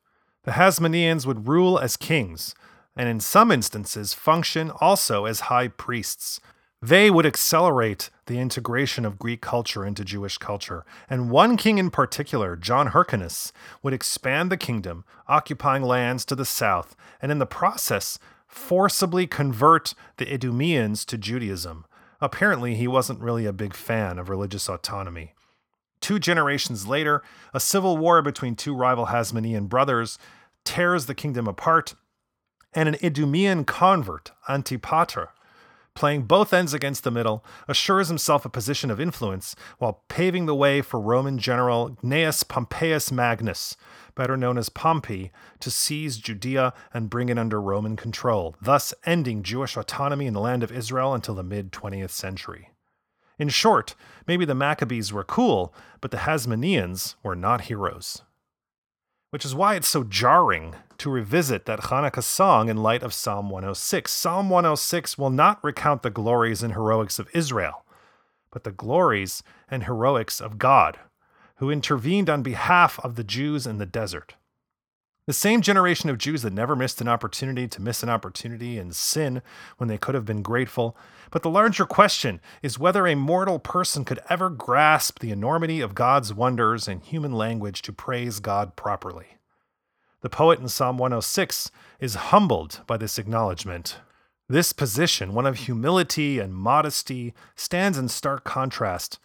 The 0.44 0.52
Hasmoneans 0.52 1.26
would 1.26 1.48
rule 1.48 1.78
as 1.78 1.96
kings, 1.96 2.54
and 2.96 3.08
in 3.08 3.20
some 3.20 3.50
instances 3.50 4.12
function 4.12 4.70
also 4.80 5.24
as 5.24 5.40
high 5.40 5.68
priests. 5.68 6.40
They 6.84 7.12
would 7.12 7.26
accelerate 7.26 8.10
the 8.26 8.40
integration 8.40 9.04
of 9.04 9.20
Greek 9.20 9.40
culture 9.40 9.86
into 9.86 10.04
Jewish 10.04 10.36
culture, 10.36 10.84
and 11.08 11.30
one 11.30 11.56
king 11.56 11.78
in 11.78 11.90
particular, 11.90 12.56
John 12.56 12.88
Hyrcanus, 12.88 13.52
would 13.84 13.94
expand 13.94 14.50
the 14.50 14.56
kingdom, 14.56 15.04
occupying 15.28 15.84
lands 15.84 16.24
to 16.24 16.34
the 16.34 16.44
south, 16.44 16.96
and 17.20 17.30
in 17.30 17.38
the 17.38 17.46
process, 17.46 18.18
forcibly 18.48 19.28
convert 19.28 19.94
the 20.16 20.26
Idumeans 20.26 21.04
to 21.06 21.16
Judaism. 21.16 21.86
Apparently, 22.20 22.74
he 22.74 22.88
wasn't 22.88 23.20
really 23.20 23.46
a 23.46 23.52
big 23.52 23.74
fan 23.74 24.18
of 24.18 24.28
religious 24.28 24.68
autonomy. 24.68 25.34
Two 26.00 26.18
generations 26.18 26.88
later, 26.88 27.22
a 27.54 27.60
civil 27.60 27.96
war 27.96 28.22
between 28.22 28.56
two 28.56 28.74
rival 28.74 29.06
Hasmonean 29.06 29.68
brothers 29.68 30.18
tears 30.64 31.06
the 31.06 31.14
kingdom 31.14 31.46
apart, 31.46 31.94
and 32.74 32.88
an 32.88 32.96
Idumean 32.96 33.64
convert, 33.64 34.32
Antipater, 34.48 35.28
playing 35.94 36.22
both 36.22 36.52
ends 36.52 36.72
against 36.72 37.04
the 37.04 37.10
middle, 37.10 37.44
assures 37.68 38.08
himself 38.08 38.44
a 38.44 38.50
position 38.50 38.90
of 38.90 39.00
influence 39.00 39.54
while 39.78 40.02
paving 40.08 40.46
the 40.46 40.54
way 40.54 40.80
for 40.80 41.00
Roman 41.00 41.38
general 41.38 41.96
Gnaeus 42.02 42.42
Pompeius 42.46 43.12
Magnus, 43.12 43.76
better 44.14 44.36
known 44.36 44.58
as 44.58 44.68
Pompey, 44.68 45.30
to 45.60 45.70
seize 45.70 46.18
Judea 46.18 46.72
and 46.92 47.10
bring 47.10 47.28
it 47.28 47.38
under 47.38 47.60
Roman 47.60 47.96
control, 47.96 48.56
thus 48.60 48.94
ending 49.04 49.42
Jewish 49.42 49.76
autonomy 49.76 50.26
in 50.26 50.34
the 50.34 50.40
land 50.40 50.62
of 50.62 50.72
Israel 50.72 51.14
until 51.14 51.34
the 51.34 51.42
mid 51.42 51.72
20th 51.72 52.10
century. 52.10 52.70
In 53.38 53.48
short, 53.48 53.94
maybe 54.26 54.44
the 54.44 54.54
Maccabees 54.54 55.12
were 55.12 55.24
cool, 55.24 55.74
but 56.00 56.10
the 56.10 56.18
Hasmoneans 56.18 57.16
were 57.22 57.36
not 57.36 57.62
heroes. 57.62 58.22
Which 59.30 59.44
is 59.44 59.54
why 59.54 59.74
it's 59.74 59.88
so 59.88 60.04
jarring 60.04 60.76
to 61.02 61.10
revisit 61.10 61.66
that 61.66 61.80
Hanukkah 61.80 62.22
song 62.22 62.68
in 62.68 62.76
light 62.76 63.02
of 63.02 63.12
Psalm 63.12 63.50
106. 63.50 64.08
Psalm 64.08 64.48
106 64.48 65.18
will 65.18 65.30
not 65.30 65.62
recount 65.64 66.02
the 66.02 66.10
glories 66.10 66.62
and 66.62 66.74
heroics 66.74 67.18
of 67.18 67.28
Israel, 67.34 67.84
but 68.52 68.62
the 68.62 68.70
glories 68.70 69.42
and 69.68 69.82
heroics 69.82 70.40
of 70.40 70.58
God, 70.58 71.00
who 71.56 71.72
intervened 71.72 72.30
on 72.30 72.44
behalf 72.44 73.00
of 73.00 73.16
the 73.16 73.24
Jews 73.24 73.66
in 73.66 73.78
the 73.78 73.86
desert. 73.86 74.36
The 75.26 75.32
same 75.32 75.60
generation 75.60 76.08
of 76.08 76.18
Jews 76.18 76.42
that 76.42 76.52
never 76.52 76.76
missed 76.76 77.00
an 77.00 77.08
opportunity 77.08 77.66
to 77.66 77.82
miss 77.82 78.04
an 78.04 78.08
opportunity 78.08 78.78
and 78.78 78.94
sin 78.94 79.42
when 79.78 79.88
they 79.88 79.98
could 79.98 80.14
have 80.14 80.24
been 80.24 80.42
grateful. 80.42 80.96
But 81.32 81.42
the 81.42 81.50
larger 81.50 81.84
question 81.84 82.40
is 82.62 82.78
whether 82.78 83.08
a 83.08 83.16
mortal 83.16 83.58
person 83.58 84.04
could 84.04 84.20
ever 84.30 84.50
grasp 84.50 85.18
the 85.18 85.32
enormity 85.32 85.80
of 85.80 85.96
God's 85.96 86.32
wonders 86.32 86.86
in 86.86 87.00
human 87.00 87.32
language 87.32 87.82
to 87.82 87.92
praise 87.92 88.38
God 88.38 88.76
properly. 88.76 89.38
The 90.22 90.30
poet 90.30 90.60
in 90.60 90.68
Psalm 90.68 90.98
106 90.98 91.72
is 91.98 92.14
humbled 92.14 92.82
by 92.86 92.96
this 92.96 93.18
acknowledgement. 93.18 93.96
This 94.48 94.72
position, 94.72 95.34
one 95.34 95.46
of 95.46 95.56
humility 95.56 96.38
and 96.38 96.54
modesty, 96.54 97.34
stands 97.56 97.98
in 97.98 98.08
stark 98.08 98.44
contrast 98.44 99.18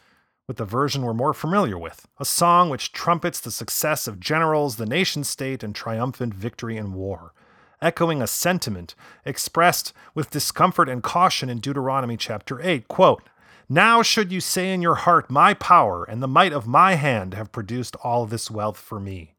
with 0.47 0.57
the 0.57 0.65
version 0.65 1.03
we're 1.03 1.13
more 1.13 1.35
familiar 1.35 1.77
with, 1.77 2.07
a 2.19 2.25
song 2.25 2.71
which 2.71 2.93
trumpets 2.93 3.39
the 3.39 3.51
success 3.51 4.07
of 4.07 4.19
generals, 4.19 4.77
the 4.77 4.87
nation 4.87 5.23
state, 5.23 5.61
and 5.63 5.75
triumphant 5.75 6.33
victory 6.33 6.77
in 6.77 6.93
war. 6.93 7.31
echoing 7.79 8.23
a 8.23 8.25
sentiment 8.25 8.95
expressed 9.23 9.93
with 10.15 10.31
discomfort 10.31 10.89
and 10.89 11.03
caution 11.03 11.47
in 11.47 11.59
Deuteronomy 11.59 12.17
chapter 12.17 12.59
8. 12.59 12.87
Quote, 12.87 13.21
Now 13.69 14.01
should 14.01 14.31
you 14.31 14.41
say 14.41 14.73
in 14.73 14.81
your 14.81 14.95
heart, 14.95 15.29
My 15.29 15.53
power 15.53 16.03
and 16.03 16.23
the 16.23 16.27
might 16.27 16.53
of 16.53 16.65
my 16.65 16.95
hand 16.95 17.35
have 17.35 17.51
produced 17.51 17.95
all 17.97 18.25
this 18.25 18.49
wealth 18.49 18.79
for 18.79 18.99
me. 18.99 19.35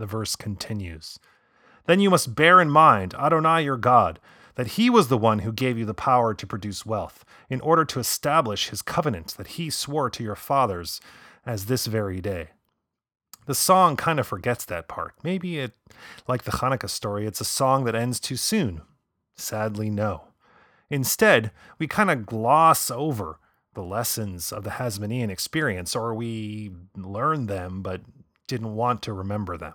The 0.00 0.06
verse 0.06 0.34
continues. 0.34 1.18
Then 1.84 2.00
you 2.00 2.08
must 2.08 2.34
bear 2.34 2.58
in 2.58 2.70
mind 2.70 3.12
Adonai 3.12 3.62
your 3.62 3.76
God, 3.76 4.18
that 4.54 4.78
he 4.78 4.88
was 4.88 5.08
the 5.08 5.18
one 5.18 5.40
who 5.40 5.52
gave 5.52 5.76
you 5.76 5.84
the 5.84 5.92
power 5.92 6.32
to 6.32 6.46
produce 6.46 6.86
wealth, 6.86 7.22
in 7.50 7.60
order 7.60 7.84
to 7.84 8.00
establish 8.00 8.70
his 8.70 8.80
covenant 8.80 9.34
that 9.36 9.58
he 9.58 9.68
swore 9.68 10.08
to 10.08 10.22
your 10.22 10.36
fathers 10.36 11.02
as 11.44 11.66
this 11.66 11.84
very 11.84 12.22
day. 12.22 12.48
The 13.44 13.54
song 13.54 13.94
kind 13.94 14.18
of 14.18 14.26
forgets 14.26 14.64
that 14.64 14.88
part. 14.88 15.12
Maybe 15.22 15.58
it, 15.58 15.72
like 16.26 16.44
the 16.44 16.52
Hanukkah 16.52 16.88
story, 16.88 17.26
it's 17.26 17.42
a 17.42 17.44
song 17.44 17.84
that 17.84 17.94
ends 17.94 18.18
too 18.20 18.36
soon. 18.36 18.80
Sadly, 19.36 19.90
no. 19.90 20.28
Instead, 20.88 21.50
we 21.78 21.86
kind 21.86 22.10
of 22.10 22.24
gloss 22.24 22.90
over 22.90 23.38
the 23.74 23.82
lessons 23.82 24.50
of 24.50 24.64
the 24.64 24.70
Hasmonean 24.70 25.28
experience, 25.28 25.94
or 25.94 26.14
we 26.14 26.70
learn 26.96 27.48
them 27.48 27.82
but 27.82 28.00
didn't 28.46 28.74
want 28.74 29.02
to 29.02 29.12
remember 29.12 29.58
them. 29.58 29.74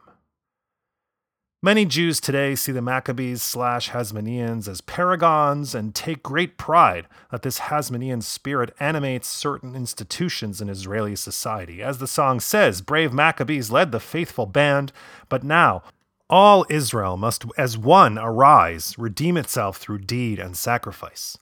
Many 1.65 1.85
Jews 1.85 2.19
today 2.19 2.53
see 2.53 2.71
the 2.71 2.79
Maccabees 2.79 3.41
slash 3.41 3.89
Hasmoneans 3.89 4.67
as 4.67 4.81
paragons 4.81 5.73
and 5.73 5.95
take 5.95 6.21
great 6.21 6.59
pride 6.59 7.07
that 7.31 7.41
this 7.41 7.57
Hasmonean 7.57 8.21
spirit 8.21 8.71
animates 8.79 9.27
certain 9.27 9.75
institutions 9.75 10.61
in 10.61 10.69
Israeli 10.69 11.15
society. 11.15 11.81
As 11.81 11.97
the 11.97 12.05
song 12.05 12.39
says, 12.39 12.83
brave 12.83 13.11
Maccabees 13.11 13.71
led 13.71 13.91
the 13.91 13.99
faithful 13.99 14.45
band, 14.45 14.91
but 15.27 15.43
now 15.43 15.81
all 16.29 16.67
Israel 16.69 17.17
must 17.17 17.45
as 17.57 17.79
one 17.79 18.19
arise, 18.19 18.95
redeem 18.99 19.35
itself 19.35 19.77
through 19.77 20.05
deed 20.05 20.37
and 20.37 20.55
sacrifice. 20.55 21.35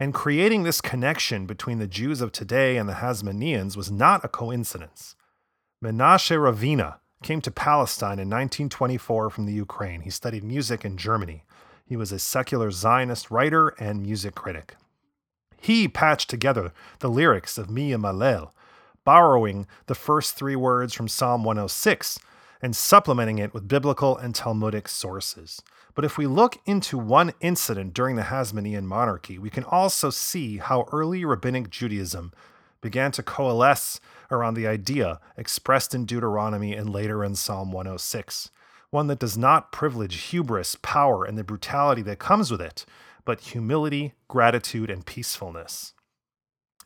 And 0.00 0.14
creating 0.14 0.62
this 0.62 0.80
connection 0.80 1.44
between 1.44 1.80
the 1.80 1.86
Jews 1.86 2.22
of 2.22 2.32
today 2.32 2.78
and 2.78 2.88
the 2.88 2.94
Hasmoneans 2.94 3.76
was 3.76 3.90
not 3.90 4.24
a 4.24 4.28
coincidence. 4.28 5.16
Menashe 5.84 6.34
Ravina, 6.34 7.00
came 7.22 7.40
to 7.40 7.50
Palestine 7.50 8.18
in 8.18 8.28
1924 8.28 9.30
from 9.30 9.46
the 9.46 9.52
Ukraine. 9.52 10.02
He 10.02 10.10
studied 10.10 10.44
music 10.44 10.84
in 10.84 10.96
Germany. 10.96 11.44
He 11.84 11.96
was 11.96 12.12
a 12.12 12.18
secular 12.18 12.70
Zionist 12.70 13.30
writer 13.30 13.68
and 13.78 14.02
music 14.02 14.34
critic. 14.34 14.76
He 15.58 15.88
patched 15.88 16.30
together 16.30 16.72
the 16.98 17.08
lyrics 17.08 17.58
of 17.58 17.70
Mi 17.70 17.90
Yamalel, 17.90 18.50
borrowing 19.04 19.66
the 19.86 19.94
first 19.94 20.34
three 20.34 20.56
words 20.56 20.92
from 20.92 21.08
Psalm 21.08 21.44
106 21.44 22.18
and 22.60 22.74
supplementing 22.74 23.38
it 23.38 23.54
with 23.54 23.68
biblical 23.68 24.16
and 24.16 24.34
Talmudic 24.34 24.88
sources. 24.88 25.62
But 25.94 26.04
if 26.04 26.18
we 26.18 26.26
look 26.26 26.58
into 26.66 26.98
one 26.98 27.32
incident 27.40 27.94
during 27.94 28.16
the 28.16 28.22
Hasmonean 28.22 28.84
monarchy, 28.84 29.38
we 29.38 29.50
can 29.50 29.64
also 29.64 30.10
see 30.10 30.58
how 30.58 30.86
early 30.92 31.24
rabbinic 31.24 31.70
Judaism 31.70 32.32
began 32.80 33.12
to 33.12 33.22
coalesce 33.22 34.00
around 34.30 34.54
the 34.54 34.66
idea 34.66 35.20
expressed 35.36 35.94
in 35.94 36.04
Deuteronomy 36.04 36.74
and 36.74 36.90
later 36.90 37.24
in 37.24 37.34
Psalm 37.34 37.72
106, 37.72 38.50
one 38.90 39.06
that 39.06 39.18
does 39.18 39.36
not 39.36 39.72
privilege 39.72 40.16
hubris, 40.30 40.76
power, 40.76 41.24
and 41.24 41.36
the 41.36 41.44
brutality 41.44 42.02
that 42.02 42.18
comes 42.18 42.50
with 42.50 42.60
it, 42.60 42.84
but 43.24 43.40
humility, 43.40 44.14
gratitude, 44.28 44.90
and 44.90 45.06
peacefulness. 45.06 45.94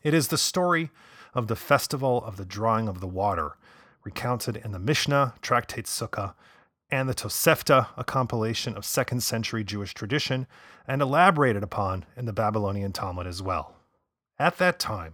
It 0.03 0.13
is 0.13 0.29
the 0.29 0.37
story 0.37 0.89
of 1.33 1.47
the 1.47 1.55
festival 1.55 2.23
of 2.23 2.37
the 2.37 2.45
drawing 2.45 2.87
of 2.87 2.99
the 2.99 3.07
water, 3.07 3.57
recounted 4.03 4.57
in 4.57 4.71
the 4.71 4.79
Mishnah, 4.79 5.35
Tractate 5.41 5.85
Sukkah, 5.85 6.33
and 6.89 7.07
the 7.07 7.13
Tosefta, 7.13 7.87
a 7.95 8.03
compilation 8.03 8.75
of 8.75 8.83
second 8.83 9.21
century 9.21 9.63
Jewish 9.63 9.93
tradition, 9.93 10.47
and 10.87 11.01
elaborated 11.01 11.63
upon 11.63 12.05
in 12.17 12.25
the 12.25 12.33
Babylonian 12.33 12.91
Talmud 12.91 13.27
as 13.27 13.41
well. 13.41 13.75
At 14.37 14.57
that 14.57 14.79
time, 14.79 15.13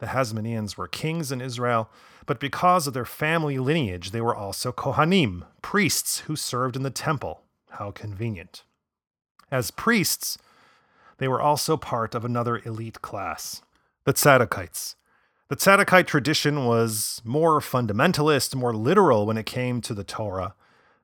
the 0.00 0.06
Hasmoneans 0.06 0.76
were 0.76 0.88
kings 0.88 1.30
in 1.30 1.40
Israel, 1.40 1.88
but 2.26 2.40
because 2.40 2.86
of 2.86 2.94
their 2.94 3.04
family 3.04 3.58
lineage, 3.58 4.10
they 4.10 4.20
were 4.20 4.34
also 4.34 4.72
Kohanim, 4.72 5.44
priests 5.62 6.20
who 6.20 6.36
served 6.36 6.76
in 6.76 6.82
the 6.82 6.90
temple. 6.90 7.42
How 7.70 7.92
convenient. 7.92 8.64
As 9.50 9.70
priests, 9.70 10.36
they 11.18 11.28
were 11.28 11.40
also 11.40 11.76
part 11.76 12.14
of 12.14 12.24
another 12.24 12.60
elite 12.64 13.00
class, 13.02 13.62
the 14.04 14.12
Tzaddokites. 14.12 14.96
The 15.48 15.56
Tzaddokite 15.56 16.06
tradition 16.06 16.64
was 16.64 17.20
more 17.24 17.60
fundamentalist, 17.60 18.54
more 18.54 18.72
literal 18.72 19.26
when 19.26 19.36
it 19.36 19.46
came 19.46 19.80
to 19.82 19.94
the 19.94 20.04
Torah 20.04 20.54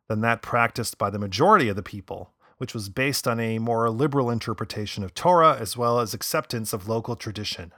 than 0.08 0.20
that 0.20 0.42
practiced 0.42 0.98
by 0.98 1.10
the 1.10 1.18
majority 1.18 1.68
of 1.68 1.76
the 1.76 1.82
people, 1.82 2.30
which 2.58 2.72
was 2.72 2.88
based 2.88 3.26
on 3.26 3.40
a 3.40 3.58
more 3.58 3.90
liberal 3.90 4.30
interpretation 4.30 5.02
of 5.02 5.14
Torah 5.14 5.56
as 5.58 5.76
well 5.76 5.98
as 5.98 6.14
acceptance 6.14 6.72
of 6.72 6.88
local 6.88 7.16
tradition. 7.16 7.72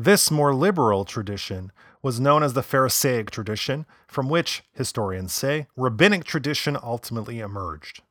This 0.00 0.30
more 0.30 0.54
liberal 0.54 1.04
tradition 1.04 1.72
was 2.02 2.20
known 2.20 2.44
as 2.44 2.52
the 2.52 2.62
Pharisaic 2.62 3.32
tradition, 3.32 3.84
from 4.06 4.28
which, 4.28 4.62
historians 4.72 5.32
say, 5.32 5.66
rabbinic 5.76 6.22
tradition 6.22 6.78
ultimately 6.80 7.40
emerged. 7.40 8.02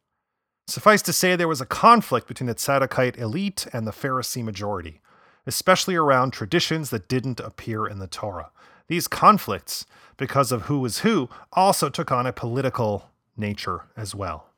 Suffice 0.67 1.01
to 1.03 1.13
say, 1.13 1.37
there 1.37 1.47
was 1.47 1.61
a 1.61 1.65
conflict 1.65 2.27
between 2.27 2.47
the 2.47 2.55
Tzaddokite 2.55 3.17
elite 3.17 3.67
and 3.71 3.87
the 3.87 3.93
Pharisee 3.93 4.43
majority, 4.43 4.99
especially 5.45 5.95
around 5.95 6.31
traditions 6.31 6.89
that 6.89 7.07
didn't 7.07 7.39
appear 7.39 7.87
in 7.87 7.99
the 7.99 8.07
Torah. 8.07 8.51
These 8.89 9.07
conflicts, 9.07 9.85
because 10.17 10.51
of 10.51 10.63
who 10.63 10.79
was 10.79 10.99
who, 10.99 11.29
also 11.53 11.87
took 11.87 12.11
on 12.11 12.27
a 12.27 12.33
political 12.33 13.11
nature 13.37 13.85
as 13.95 14.13
well. 14.13 14.49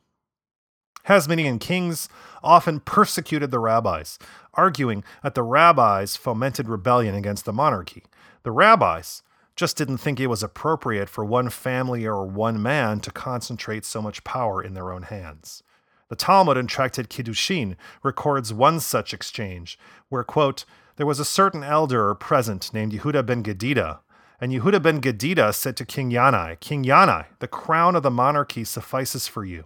Hasmonean 1.09 1.59
kings 1.59 2.07
often 2.43 2.79
persecuted 2.81 3.49
the 3.49 3.57
rabbis, 3.57 4.19
arguing 4.53 5.03
that 5.23 5.33
the 5.33 5.41
rabbis 5.41 6.15
fomented 6.15 6.69
rebellion 6.69 7.15
against 7.15 7.45
the 7.45 7.51
monarchy. 7.51 8.03
The 8.43 8.51
rabbis 8.51 9.23
just 9.55 9.75
didn't 9.75 9.97
think 9.97 10.19
it 10.19 10.27
was 10.27 10.43
appropriate 10.43 11.09
for 11.09 11.25
one 11.25 11.49
family 11.49 12.05
or 12.05 12.25
one 12.25 12.61
man 12.61 12.99
to 12.99 13.11
concentrate 13.11 13.85
so 13.85 14.03
much 14.03 14.23
power 14.23 14.61
in 14.61 14.75
their 14.75 14.91
own 14.91 15.01
hands. 15.01 15.63
The 16.09 16.15
Talmud 16.15 16.57
in 16.57 16.67
Tractate 16.67 17.09
Kiddushin 17.09 17.75
records 18.03 18.53
one 18.53 18.79
such 18.79 19.11
exchange, 19.11 19.79
where, 20.09 20.23
quote, 20.23 20.63
there 20.97 21.07
was 21.07 21.19
a 21.19 21.25
certain 21.25 21.63
elder 21.63 22.13
present 22.13 22.71
named 22.71 22.93
Yehuda 22.93 23.25
ben 23.25 23.43
Gedida, 23.43 23.99
and 24.39 24.51
Yehuda 24.51 24.81
ben 24.81 25.01
Gedida 25.01 25.55
said 25.55 25.75
to 25.77 25.85
King 25.85 26.11
Yanai, 26.11 26.59
King 26.59 26.83
Yanai, 26.83 27.25
the 27.39 27.47
crown 27.47 27.95
of 27.95 28.03
the 28.03 28.11
monarchy 28.11 28.63
suffices 28.63 29.27
for 29.27 29.43
you. 29.43 29.65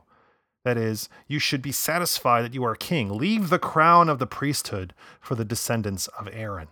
That 0.64 0.78
is, 0.78 1.10
you 1.28 1.40
should 1.40 1.62
be 1.62 1.72
satisfied 1.72 2.44
that 2.44 2.54
you 2.54 2.64
are 2.64 2.76
king. 2.76 3.18
Leave 3.18 3.50
the 3.50 3.60
crown 3.60 4.08
of 4.08 4.20
the 4.20 4.28
priesthood 4.28 4.94
for 5.20 5.36
the 5.36 5.46
descendants 5.46 6.08
of 6.20 6.30
Aaron. 6.32 6.70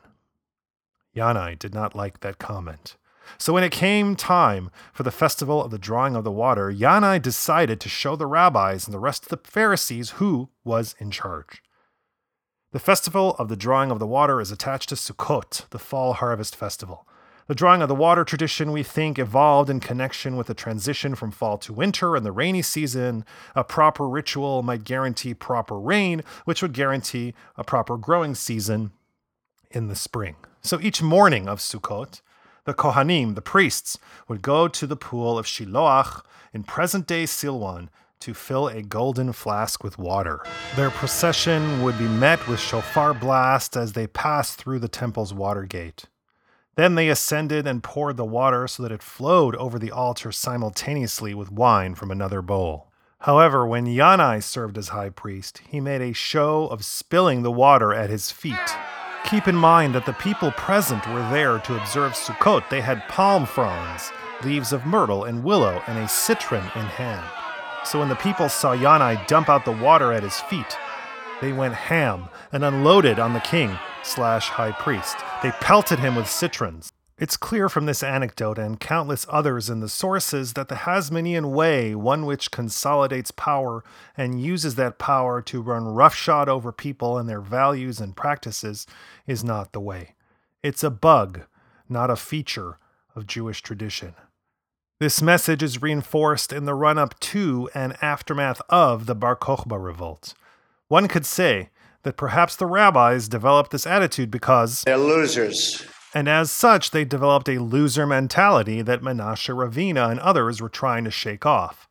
Yanai 1.16 1.60
did 1.60 1.74
not 1.74 1.96
like 1.96 2.22
that 2.22 2.38
comment. 2.38 2.96
So 3.38 3.54
when 3.54 3.64
it 3.64 3.72
came 3.72 4.16
time 4.16 4.72
for 4.94 5.04
the 5.04 5.12
festival 5.12 5.64
of 5.64 5.72
the 5.72 5.78
drawing 5.78 6.16
of 6.16 6.24
the 6.24 6.32
water, 6.32 6.72
Yanai 6.72 7.22
decided 7.22 7.80
to 7.82 7.90
show 7.90 8.16
the 8.16 8.26
rabbis 8.26 8.86
and 8.86 8.94
the 8.94 9.00
rest 9.00 9.24
of 9.24 9.30
the 9.30 9.50
Pharisees 9.50 10.12
who 10.12 10.50
was 10.64 10.96
in 11.00 11.12
charge. 11.12 11.62
The 12.72 12.80
festival 12.80 13.36
of 13.38 13.50
the 13.50 13.58
drawing 13.58 13.92
of 13.92 14.00
the 14.00 14.08
water 14.08 14.40
is 14.40 14.52
attached 14.52 14.90
to 14.90 14.96
Sukkot, 14.96 15.70
the 15.70 15.80
fall 15.80 16.14
harvest 16.14 16.56
festival. 16.56 17.06
The 17.48 17.56
drawing 17.56 17.82
of 17.82 17.90
the 17.90 17.96
water 17.96 18.24
tradition, 18.24 18.72
we 18.72 18.84
think, 18.84 19.20
evolved 19.20 19.70
in 19.70 19.80
connection 19.80 20.38
with 20.38 20.48
the 20.48 20.54
transition 20.54 21.16
from 21.16 21.32
fall 21.32 21.58
to 21.60 21.74
winter 21.74 22.16
and 22.16 22.26
the 22.26 22.32
rainy 22.32 22.62
season. 22.62 23.26
A 23.56 23.64
proper 23.64 24.08
ritual 24.08 24.64
might 24.64 24.84
guarantee 24.84 25.34
proper 25.34 25.80
rain, 25.80 26.24
which 26.46 26.62
would 26.62 26.74
guarantee 26.74 27.34
a 27.58 27.64
proper 27.64 27.98
growing 27.98 28.36
season 28.36 28.92
in 29.70 29.88
the 29.88 29.96
spring. 29.96 30.36
So 30.62 30.80
each 30.80 31.02
morning 31.02 31.48
of 31.48 31.60
Sukkot, 31.60 32.22
the 32.66 32.74
Kohanim, 32.74 33.36
the 33.36 33.42
priests, 33.42 33.98
would 34.28 34.42
go 34.42 34.68
to 34.68 34.86
the 34.86 34.96
pool 34.96 35.38
of 35.38 35.46
Shiloach 35.46 36.24
in 36.54 36.64
present 36.64 37.08
day 37.08 37.24
Silwan 37.24 37.90
to 38.20 38.36
fill 38.36 38.68
a 38.68 38.84
golden 38.84 39.34
flask 39.34 39.84
with 39.84 39.98
water. 39.98 40.46
Their 40.76 40.92
procession 40.92 41.82
would 41.82 41.98
be 41.98 42.08
met 42.08 42.48
with 42.48 42.60
shofar 42.60 43.16
blast 43.16 43.76
as 43.76 43.94
they 43.94 44.06
passed 44.06 44.58
through 44.58 44.80
the 44.80 44.88
temple's 44.88 45.34
water 45.34 45.64
gate. 45.64 46.06
Then 46.76 46.96
they 46.96 47.10
ascended 47.10 47.68
and 47.68 47.84
poured 47.84 48.18
the 48.18 48.26
water 48.26 48.68
so 48.68 48.84
that 48.84 48.92
it 48.92 49.04
flowed 49.04 49.56
over 49.58 49.78
the 49.78 49.92
altar 49.92 50.32
simultaneously 50.32 51.34
with 51.34 51.52
wine 51.52 51.96
from 51.96 52.12
another 52.12 52.42
bowl. 52.42 52.88
However, 53.20 53.68
when 53.68 53.86
Yanai 53.86 54.42
served 54.42 54.78
as 54.78 54.88
high 54.88 55.10
priest, 55.10 55.62
he 55.70 55.80
made 55.80 56.02
a 56.02 56.14
show 56.14 56.68
of 56.68 56.84
spilling 56.84 57.44
the 57.44 57.52
water 57.52 57.94
at 57.94 58.10
his 58.10 58.32
feet. 58.32 58.56
Keep 59.26 59.48
in 59.48 59.56
mind 59.56 59.94
that 59.94 60.06
the 60.06 60.14
people 60.14 60.52
present 60.54 61.06
were 61.08 61.30
there 61.30 61.60
to 61.60 61.80
observe 61.80 62.14
Sukkot. 62.14 62.68
They 62.70 62.82
had 62.82 63.08
palm 63.08 63.46
fronds, 63.46 64.12
leaves 64.44 64.74
of 64.74 64.86
myrtle 64.86 65.26
and 65.26 65.44
willow, 65.44 65.84
and 65.88 66.00
a 66.00 66.08
citron 66.08 66.64
in 66.76 66.86
hand. 66.86 67.26
So 67.84 68.00
when 68.00 68.10
the 68.10 68.16
people 68.16 68.50
saw 68.50 68.76
Yanai 68.76 69.28
dump 69.28 69.50
out 69.50 69.66
the 69.66 69.72
water 69.72 70.12
at 70.12 70.24
his 70.24 70.40
feet, 70.40 70.78
they 71.42 71.54
went 71.54 71.74
ham 71.74 72.30
and 72.52 72.64
unloaded 72.64 73.20
on 73.20 73.34
the 73.34 73.40
king 73.42 73.78
slash 74.04 74.48
high 74.48 74.72
priest. 74.72 75.18
They 75.42 75.52
pelted 75.54 75.98
him 75.98 76.14
with 76.14 76.30
citrons. 76.30 76.92
It's 77.18 77.36
clear 77.36 77.68
from 77.68 77.88
this 77.88 78.04
anecdote 78.04 78.60
and 78.60 78.80
countless 78.80 79.26
others 79.28 79.72
in 79.72 79.80
the 79.80 79.90
sources 79.90 80.54
that 80.54 80.68
the 80.68 80.76
Hasmonean 80.76 81.52
way, 81.52 81.96
one 81.96 82.28
which 82.28 82.52
consolidates 82.52 83.32
power 83.32 83.84
and 84.16 84.40
uses 84.40 84.76
that 84.76 85.00
power 85.00 85.42
to 85.42 85.62
run 85.62 85.88
roughshod 85.88 86.48
over 86.48 86.72
people 86.72 87.18
and 87.18 87.28
their 87.28 87.42
values 87.42 88.00
and 88.00 88.16
practices, 88.16 88.86
is 89.26 89.44
not 89.44 89.72
the 89.72 89.80
way. 89.80 90.14
It's 90.62 90.84
a 90.84 90.92
bug, 90.92 91.42
not 91.90 92.12
a 92.12 92.16
feature 92.16 92.78
of 93.16 93.26
Jewish 93.26 93.64
tradition. 93.64 94.14
This 95.00 95.24
message 95.24 95.64
is 95.64 95.82
reinforced 95.82 96.54
in 96.54 96.66
the 96.66 96.76
run 96.76 97.00
up 97.00 97.20
to 97.22 97.68
and 97.74 97.98
aftermath 98.00 98.62
of 98.70 99.08
the 99.08 99.16
Bar 99.16 99.38
Kokhba 99.38 99.84
revolt. 99.84 100.36
One 100.88 101.08
could 101.08 101.26
say 101.26 101.70
that 102.04 102.18
perhaps 102.18 102.56
the 102.56 102.66
rabbis 102.66 103.28
developed 103.28 103.72
this 103.72 103.88
attitude 103.88 104.32
because 104.32 104.84
They're 104.84 104.98
losers. 104.98 105.86
and 106.14 106.28
as 106.28 106.52
such, 106.52 106.92
they 106.92 107.06
developed 107.06 107.48
a 107.50 107.60
loser 107.62 108.06
mentality 108.08 108.82
that 108.82 109.02
Menashe 109.02 109.54
Ravina 109.54 110.10
and 110.10 110.20
others 110.20 110.62
were 110.62 110.70
trying 110.70 111.04
to 111.06 111.12
shake 111.12 111.46
off. 111.46 111.88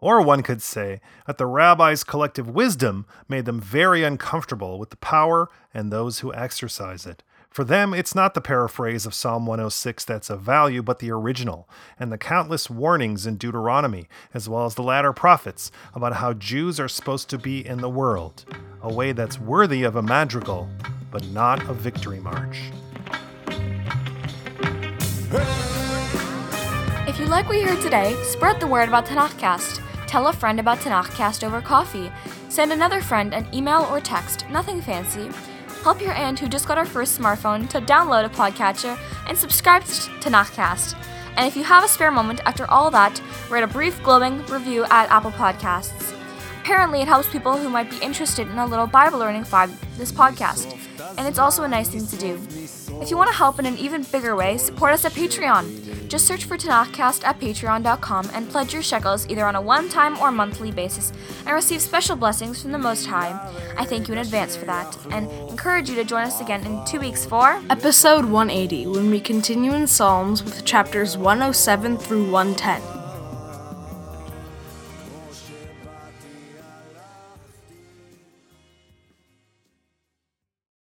Or 0.00 0.20
one 0.20 0.42
could 0.42 0.60
say 0.60 1.00
that 1.26 1.38
the 1.38 1.46
rabbis' 1.46 2.04
collective 2.04 2.48
wisdom 2.48 3.06
made 3.26 3.46
them 3.46 3.58
very 3.60 4.04
uncomfortable 4.04 4.78
with 4.78 4.90
the 4.90 4.96
power 4.96 5.48
and 5.72 5.90
those 5.90 6.18
who 6.18 6.34
exercise 6.34 7.06
it. 7.06 7.22
For 7.48 7.64
them, 7.64 7.94
it's 7.94 8.14
not 8.16 8.34
the 8.34 8.40
paraphrase 8.40 9.06
of 9.06 9.14
Psalm 9.14 9.46
106 9.46 10.04
that's 10.04 10.28
of 10.28 10.40
value, 10.42 10.82
but 10.82 10.98
the 10.98 11.12
original, 11.12 11.68
and 12.00 12.10
the 12.10 12.18
countless 12.18 12.68
warnings 12.68 13.26
in 13.26 13.36
Deuteronomy, 13.36 14.08
as 14.34 14.48
well 14.48 14.66
as 14.66 14.74
the 14.74 14.82
latter 14.82 15.12
prophets, 15.12 15.70
about 15.94 16.14
how 16.14 16.32
Jews 16.32 16.80
are 16.80 16.88
supposed 16.88 17.30
to 17.30 17.38
be 17.38 17.64
in 17.64 17.78
the 17.80 17.88
world, 17.88 18.44
a 18.84 18.92
way 18.92 19.12
that's 19.12 19.40
worthy 19.40 19.82
of 19.84 19.96
a 19.96 20.02
madrigal, 20.02 20.68
but 21.10 21.26
not 21.28 21.62
a 21.70 21.72
victory 21.72 22.20
march. 22.20 22.70
If 27.08 27.18
you 27.18 27.24
like 27.26 27.48
what 27.48 27.56
you 27.56 27.66
heard 27.66 27.80
today, 27.80 28.14
spread 28.24 28.60
the 28.60 28.66
word 28.66 28.88
about 28.88 29.06
Tanakhcast. 29.06 29.80
Tell 30.06 30.26
a 30.26 30.32
friend 30.34 30.60
about 30.60 30.78
Tanakhcast 30.78 31.42
over 31.44 31.62
coffee. 31.62 32.12
Send 32.50 32.72
another 32.72 33.00
friend 33.00 33.32
an 33.32 33.48
email 33.54 33.88
or 33.90 34.00
text, 34.00 34.44
nothing 34.50 34.82
fancy. 34.82 35.30
Help 35.82 36.02
your 36.02 36.12
aunt 36.12 36.38
who 36.38 36.46
just 36.46 36.68
got 36.68 36.76
her 36.76 36.84
first 36.84 37.18
smartphone 37.18 37.68
to 37.70 37.80
download 37.80 38.26
a 38.26 38.28
podcatcher 38.28 38.98
and 39.28 39.36
subscribe 39.36 39.82
to 39.84 40.10
Tanakhcast. 40.20 40.94
And 41.36 41.46
if 41.46 41.56
you 41.56 41.64
have 41.64 41.84
a 41.84 41.88
spare 41.88 42.10
moment 42.10 42.40
after 42.44 42.70
all 42.70 42.90
that, 42.90 43.20
write 43.48 43.64
a 43.64 43.66
brief 43.66 44.02
glowing 44.02 44.44
review 44.46 44.84
at 44.84 45.10
Apple 45.10 45.32
Podcasts. 45.32 46.03
Apparently, 46.64 47.02
it 47.02 47.08
helps 47.08 47.28
people 47.28 47.58
who 47.58 47.68
might 47.68 47.90
be 47.90 47.98
interested 47.98 48.48
in 48.48 48.56
a 48.56 48.64
little 48.64 48.86
Bible 48.86 49.18
learning 49.18 49.42
vibe 49.42 49.70
this 49.98 50.10
podcast, 50.10 50.74
and 51.18 51.28
it's 51.28 51.38
also 51.38 51.62
a 51.62 51.68
nice 51.68 51.90
thing 51.90 52.06
to 52.06 52.16
do. 52.16 52.40
If 53.02 53.10
you 53.10 53.18
want 53.18 53.28
to 53.28 53.36
help 53.36 53.58
in 53.58 53.66
an 53.66 53.76
even 53.76 54.02
bigger 54.04 54.34
way, 54.34 54.56
support 54.56 54.94
us 54.94 55.04
at 55.04 55.12
Patreon. 55.12 56.08
Just 56.08 56.26
search 56.26 56.46
for 56.46 56.56
Tanakhcast 56.56 57.22
at 57.22 57.38
patreon.com 57.38 58.30
and 58.32 58.48
pledge 58.48 58.72
your 58.72 58.82
shekels 58.82 59.28
either 59.28 59.44
on 59.44 59.56
a 59.56 59.60
one 59.60 59.90
time 59.90 60.16
or 60.20 60.32
monthly 60.32 60.70
basis 60.70 61.12
and 61.44 61.54
receive 61.54 61.82
special 61.82 62.16
blessings 62.16 62.62
from 62.62 62.72
the 62.72 62.78
Most 62.78 63.04
High. 63.04 63.38
I 63.76 63.84
thank 63.84 64.08
you 64.08 64.14
in 64.14 64.20
advance 64.20 64.56
for 64.56 64.64
that 64.64 64.96
and 65.10 65.30
encourage 65.50 65.90
you 65.90 65.96
to 65.96 66.04
join 66.04 66.22
us 66.22 66.40
again 66.40 66.64
in 66.64 66.82
two 66.86 66.98
weeks 66.98 67.26
for 67.26 67.60
Episode 67.68 68.24
180, 68.24 68.86
when 68.86 69.10
we 69.10 69.20
continue 69.20 69.74
in 69.74 69.86
Psalms 69.86 70.42
with 70.42 70.64
chapters 70.64 71.18
107 71.18 71.98
through 71.98 72.30
110. 72.30 72.93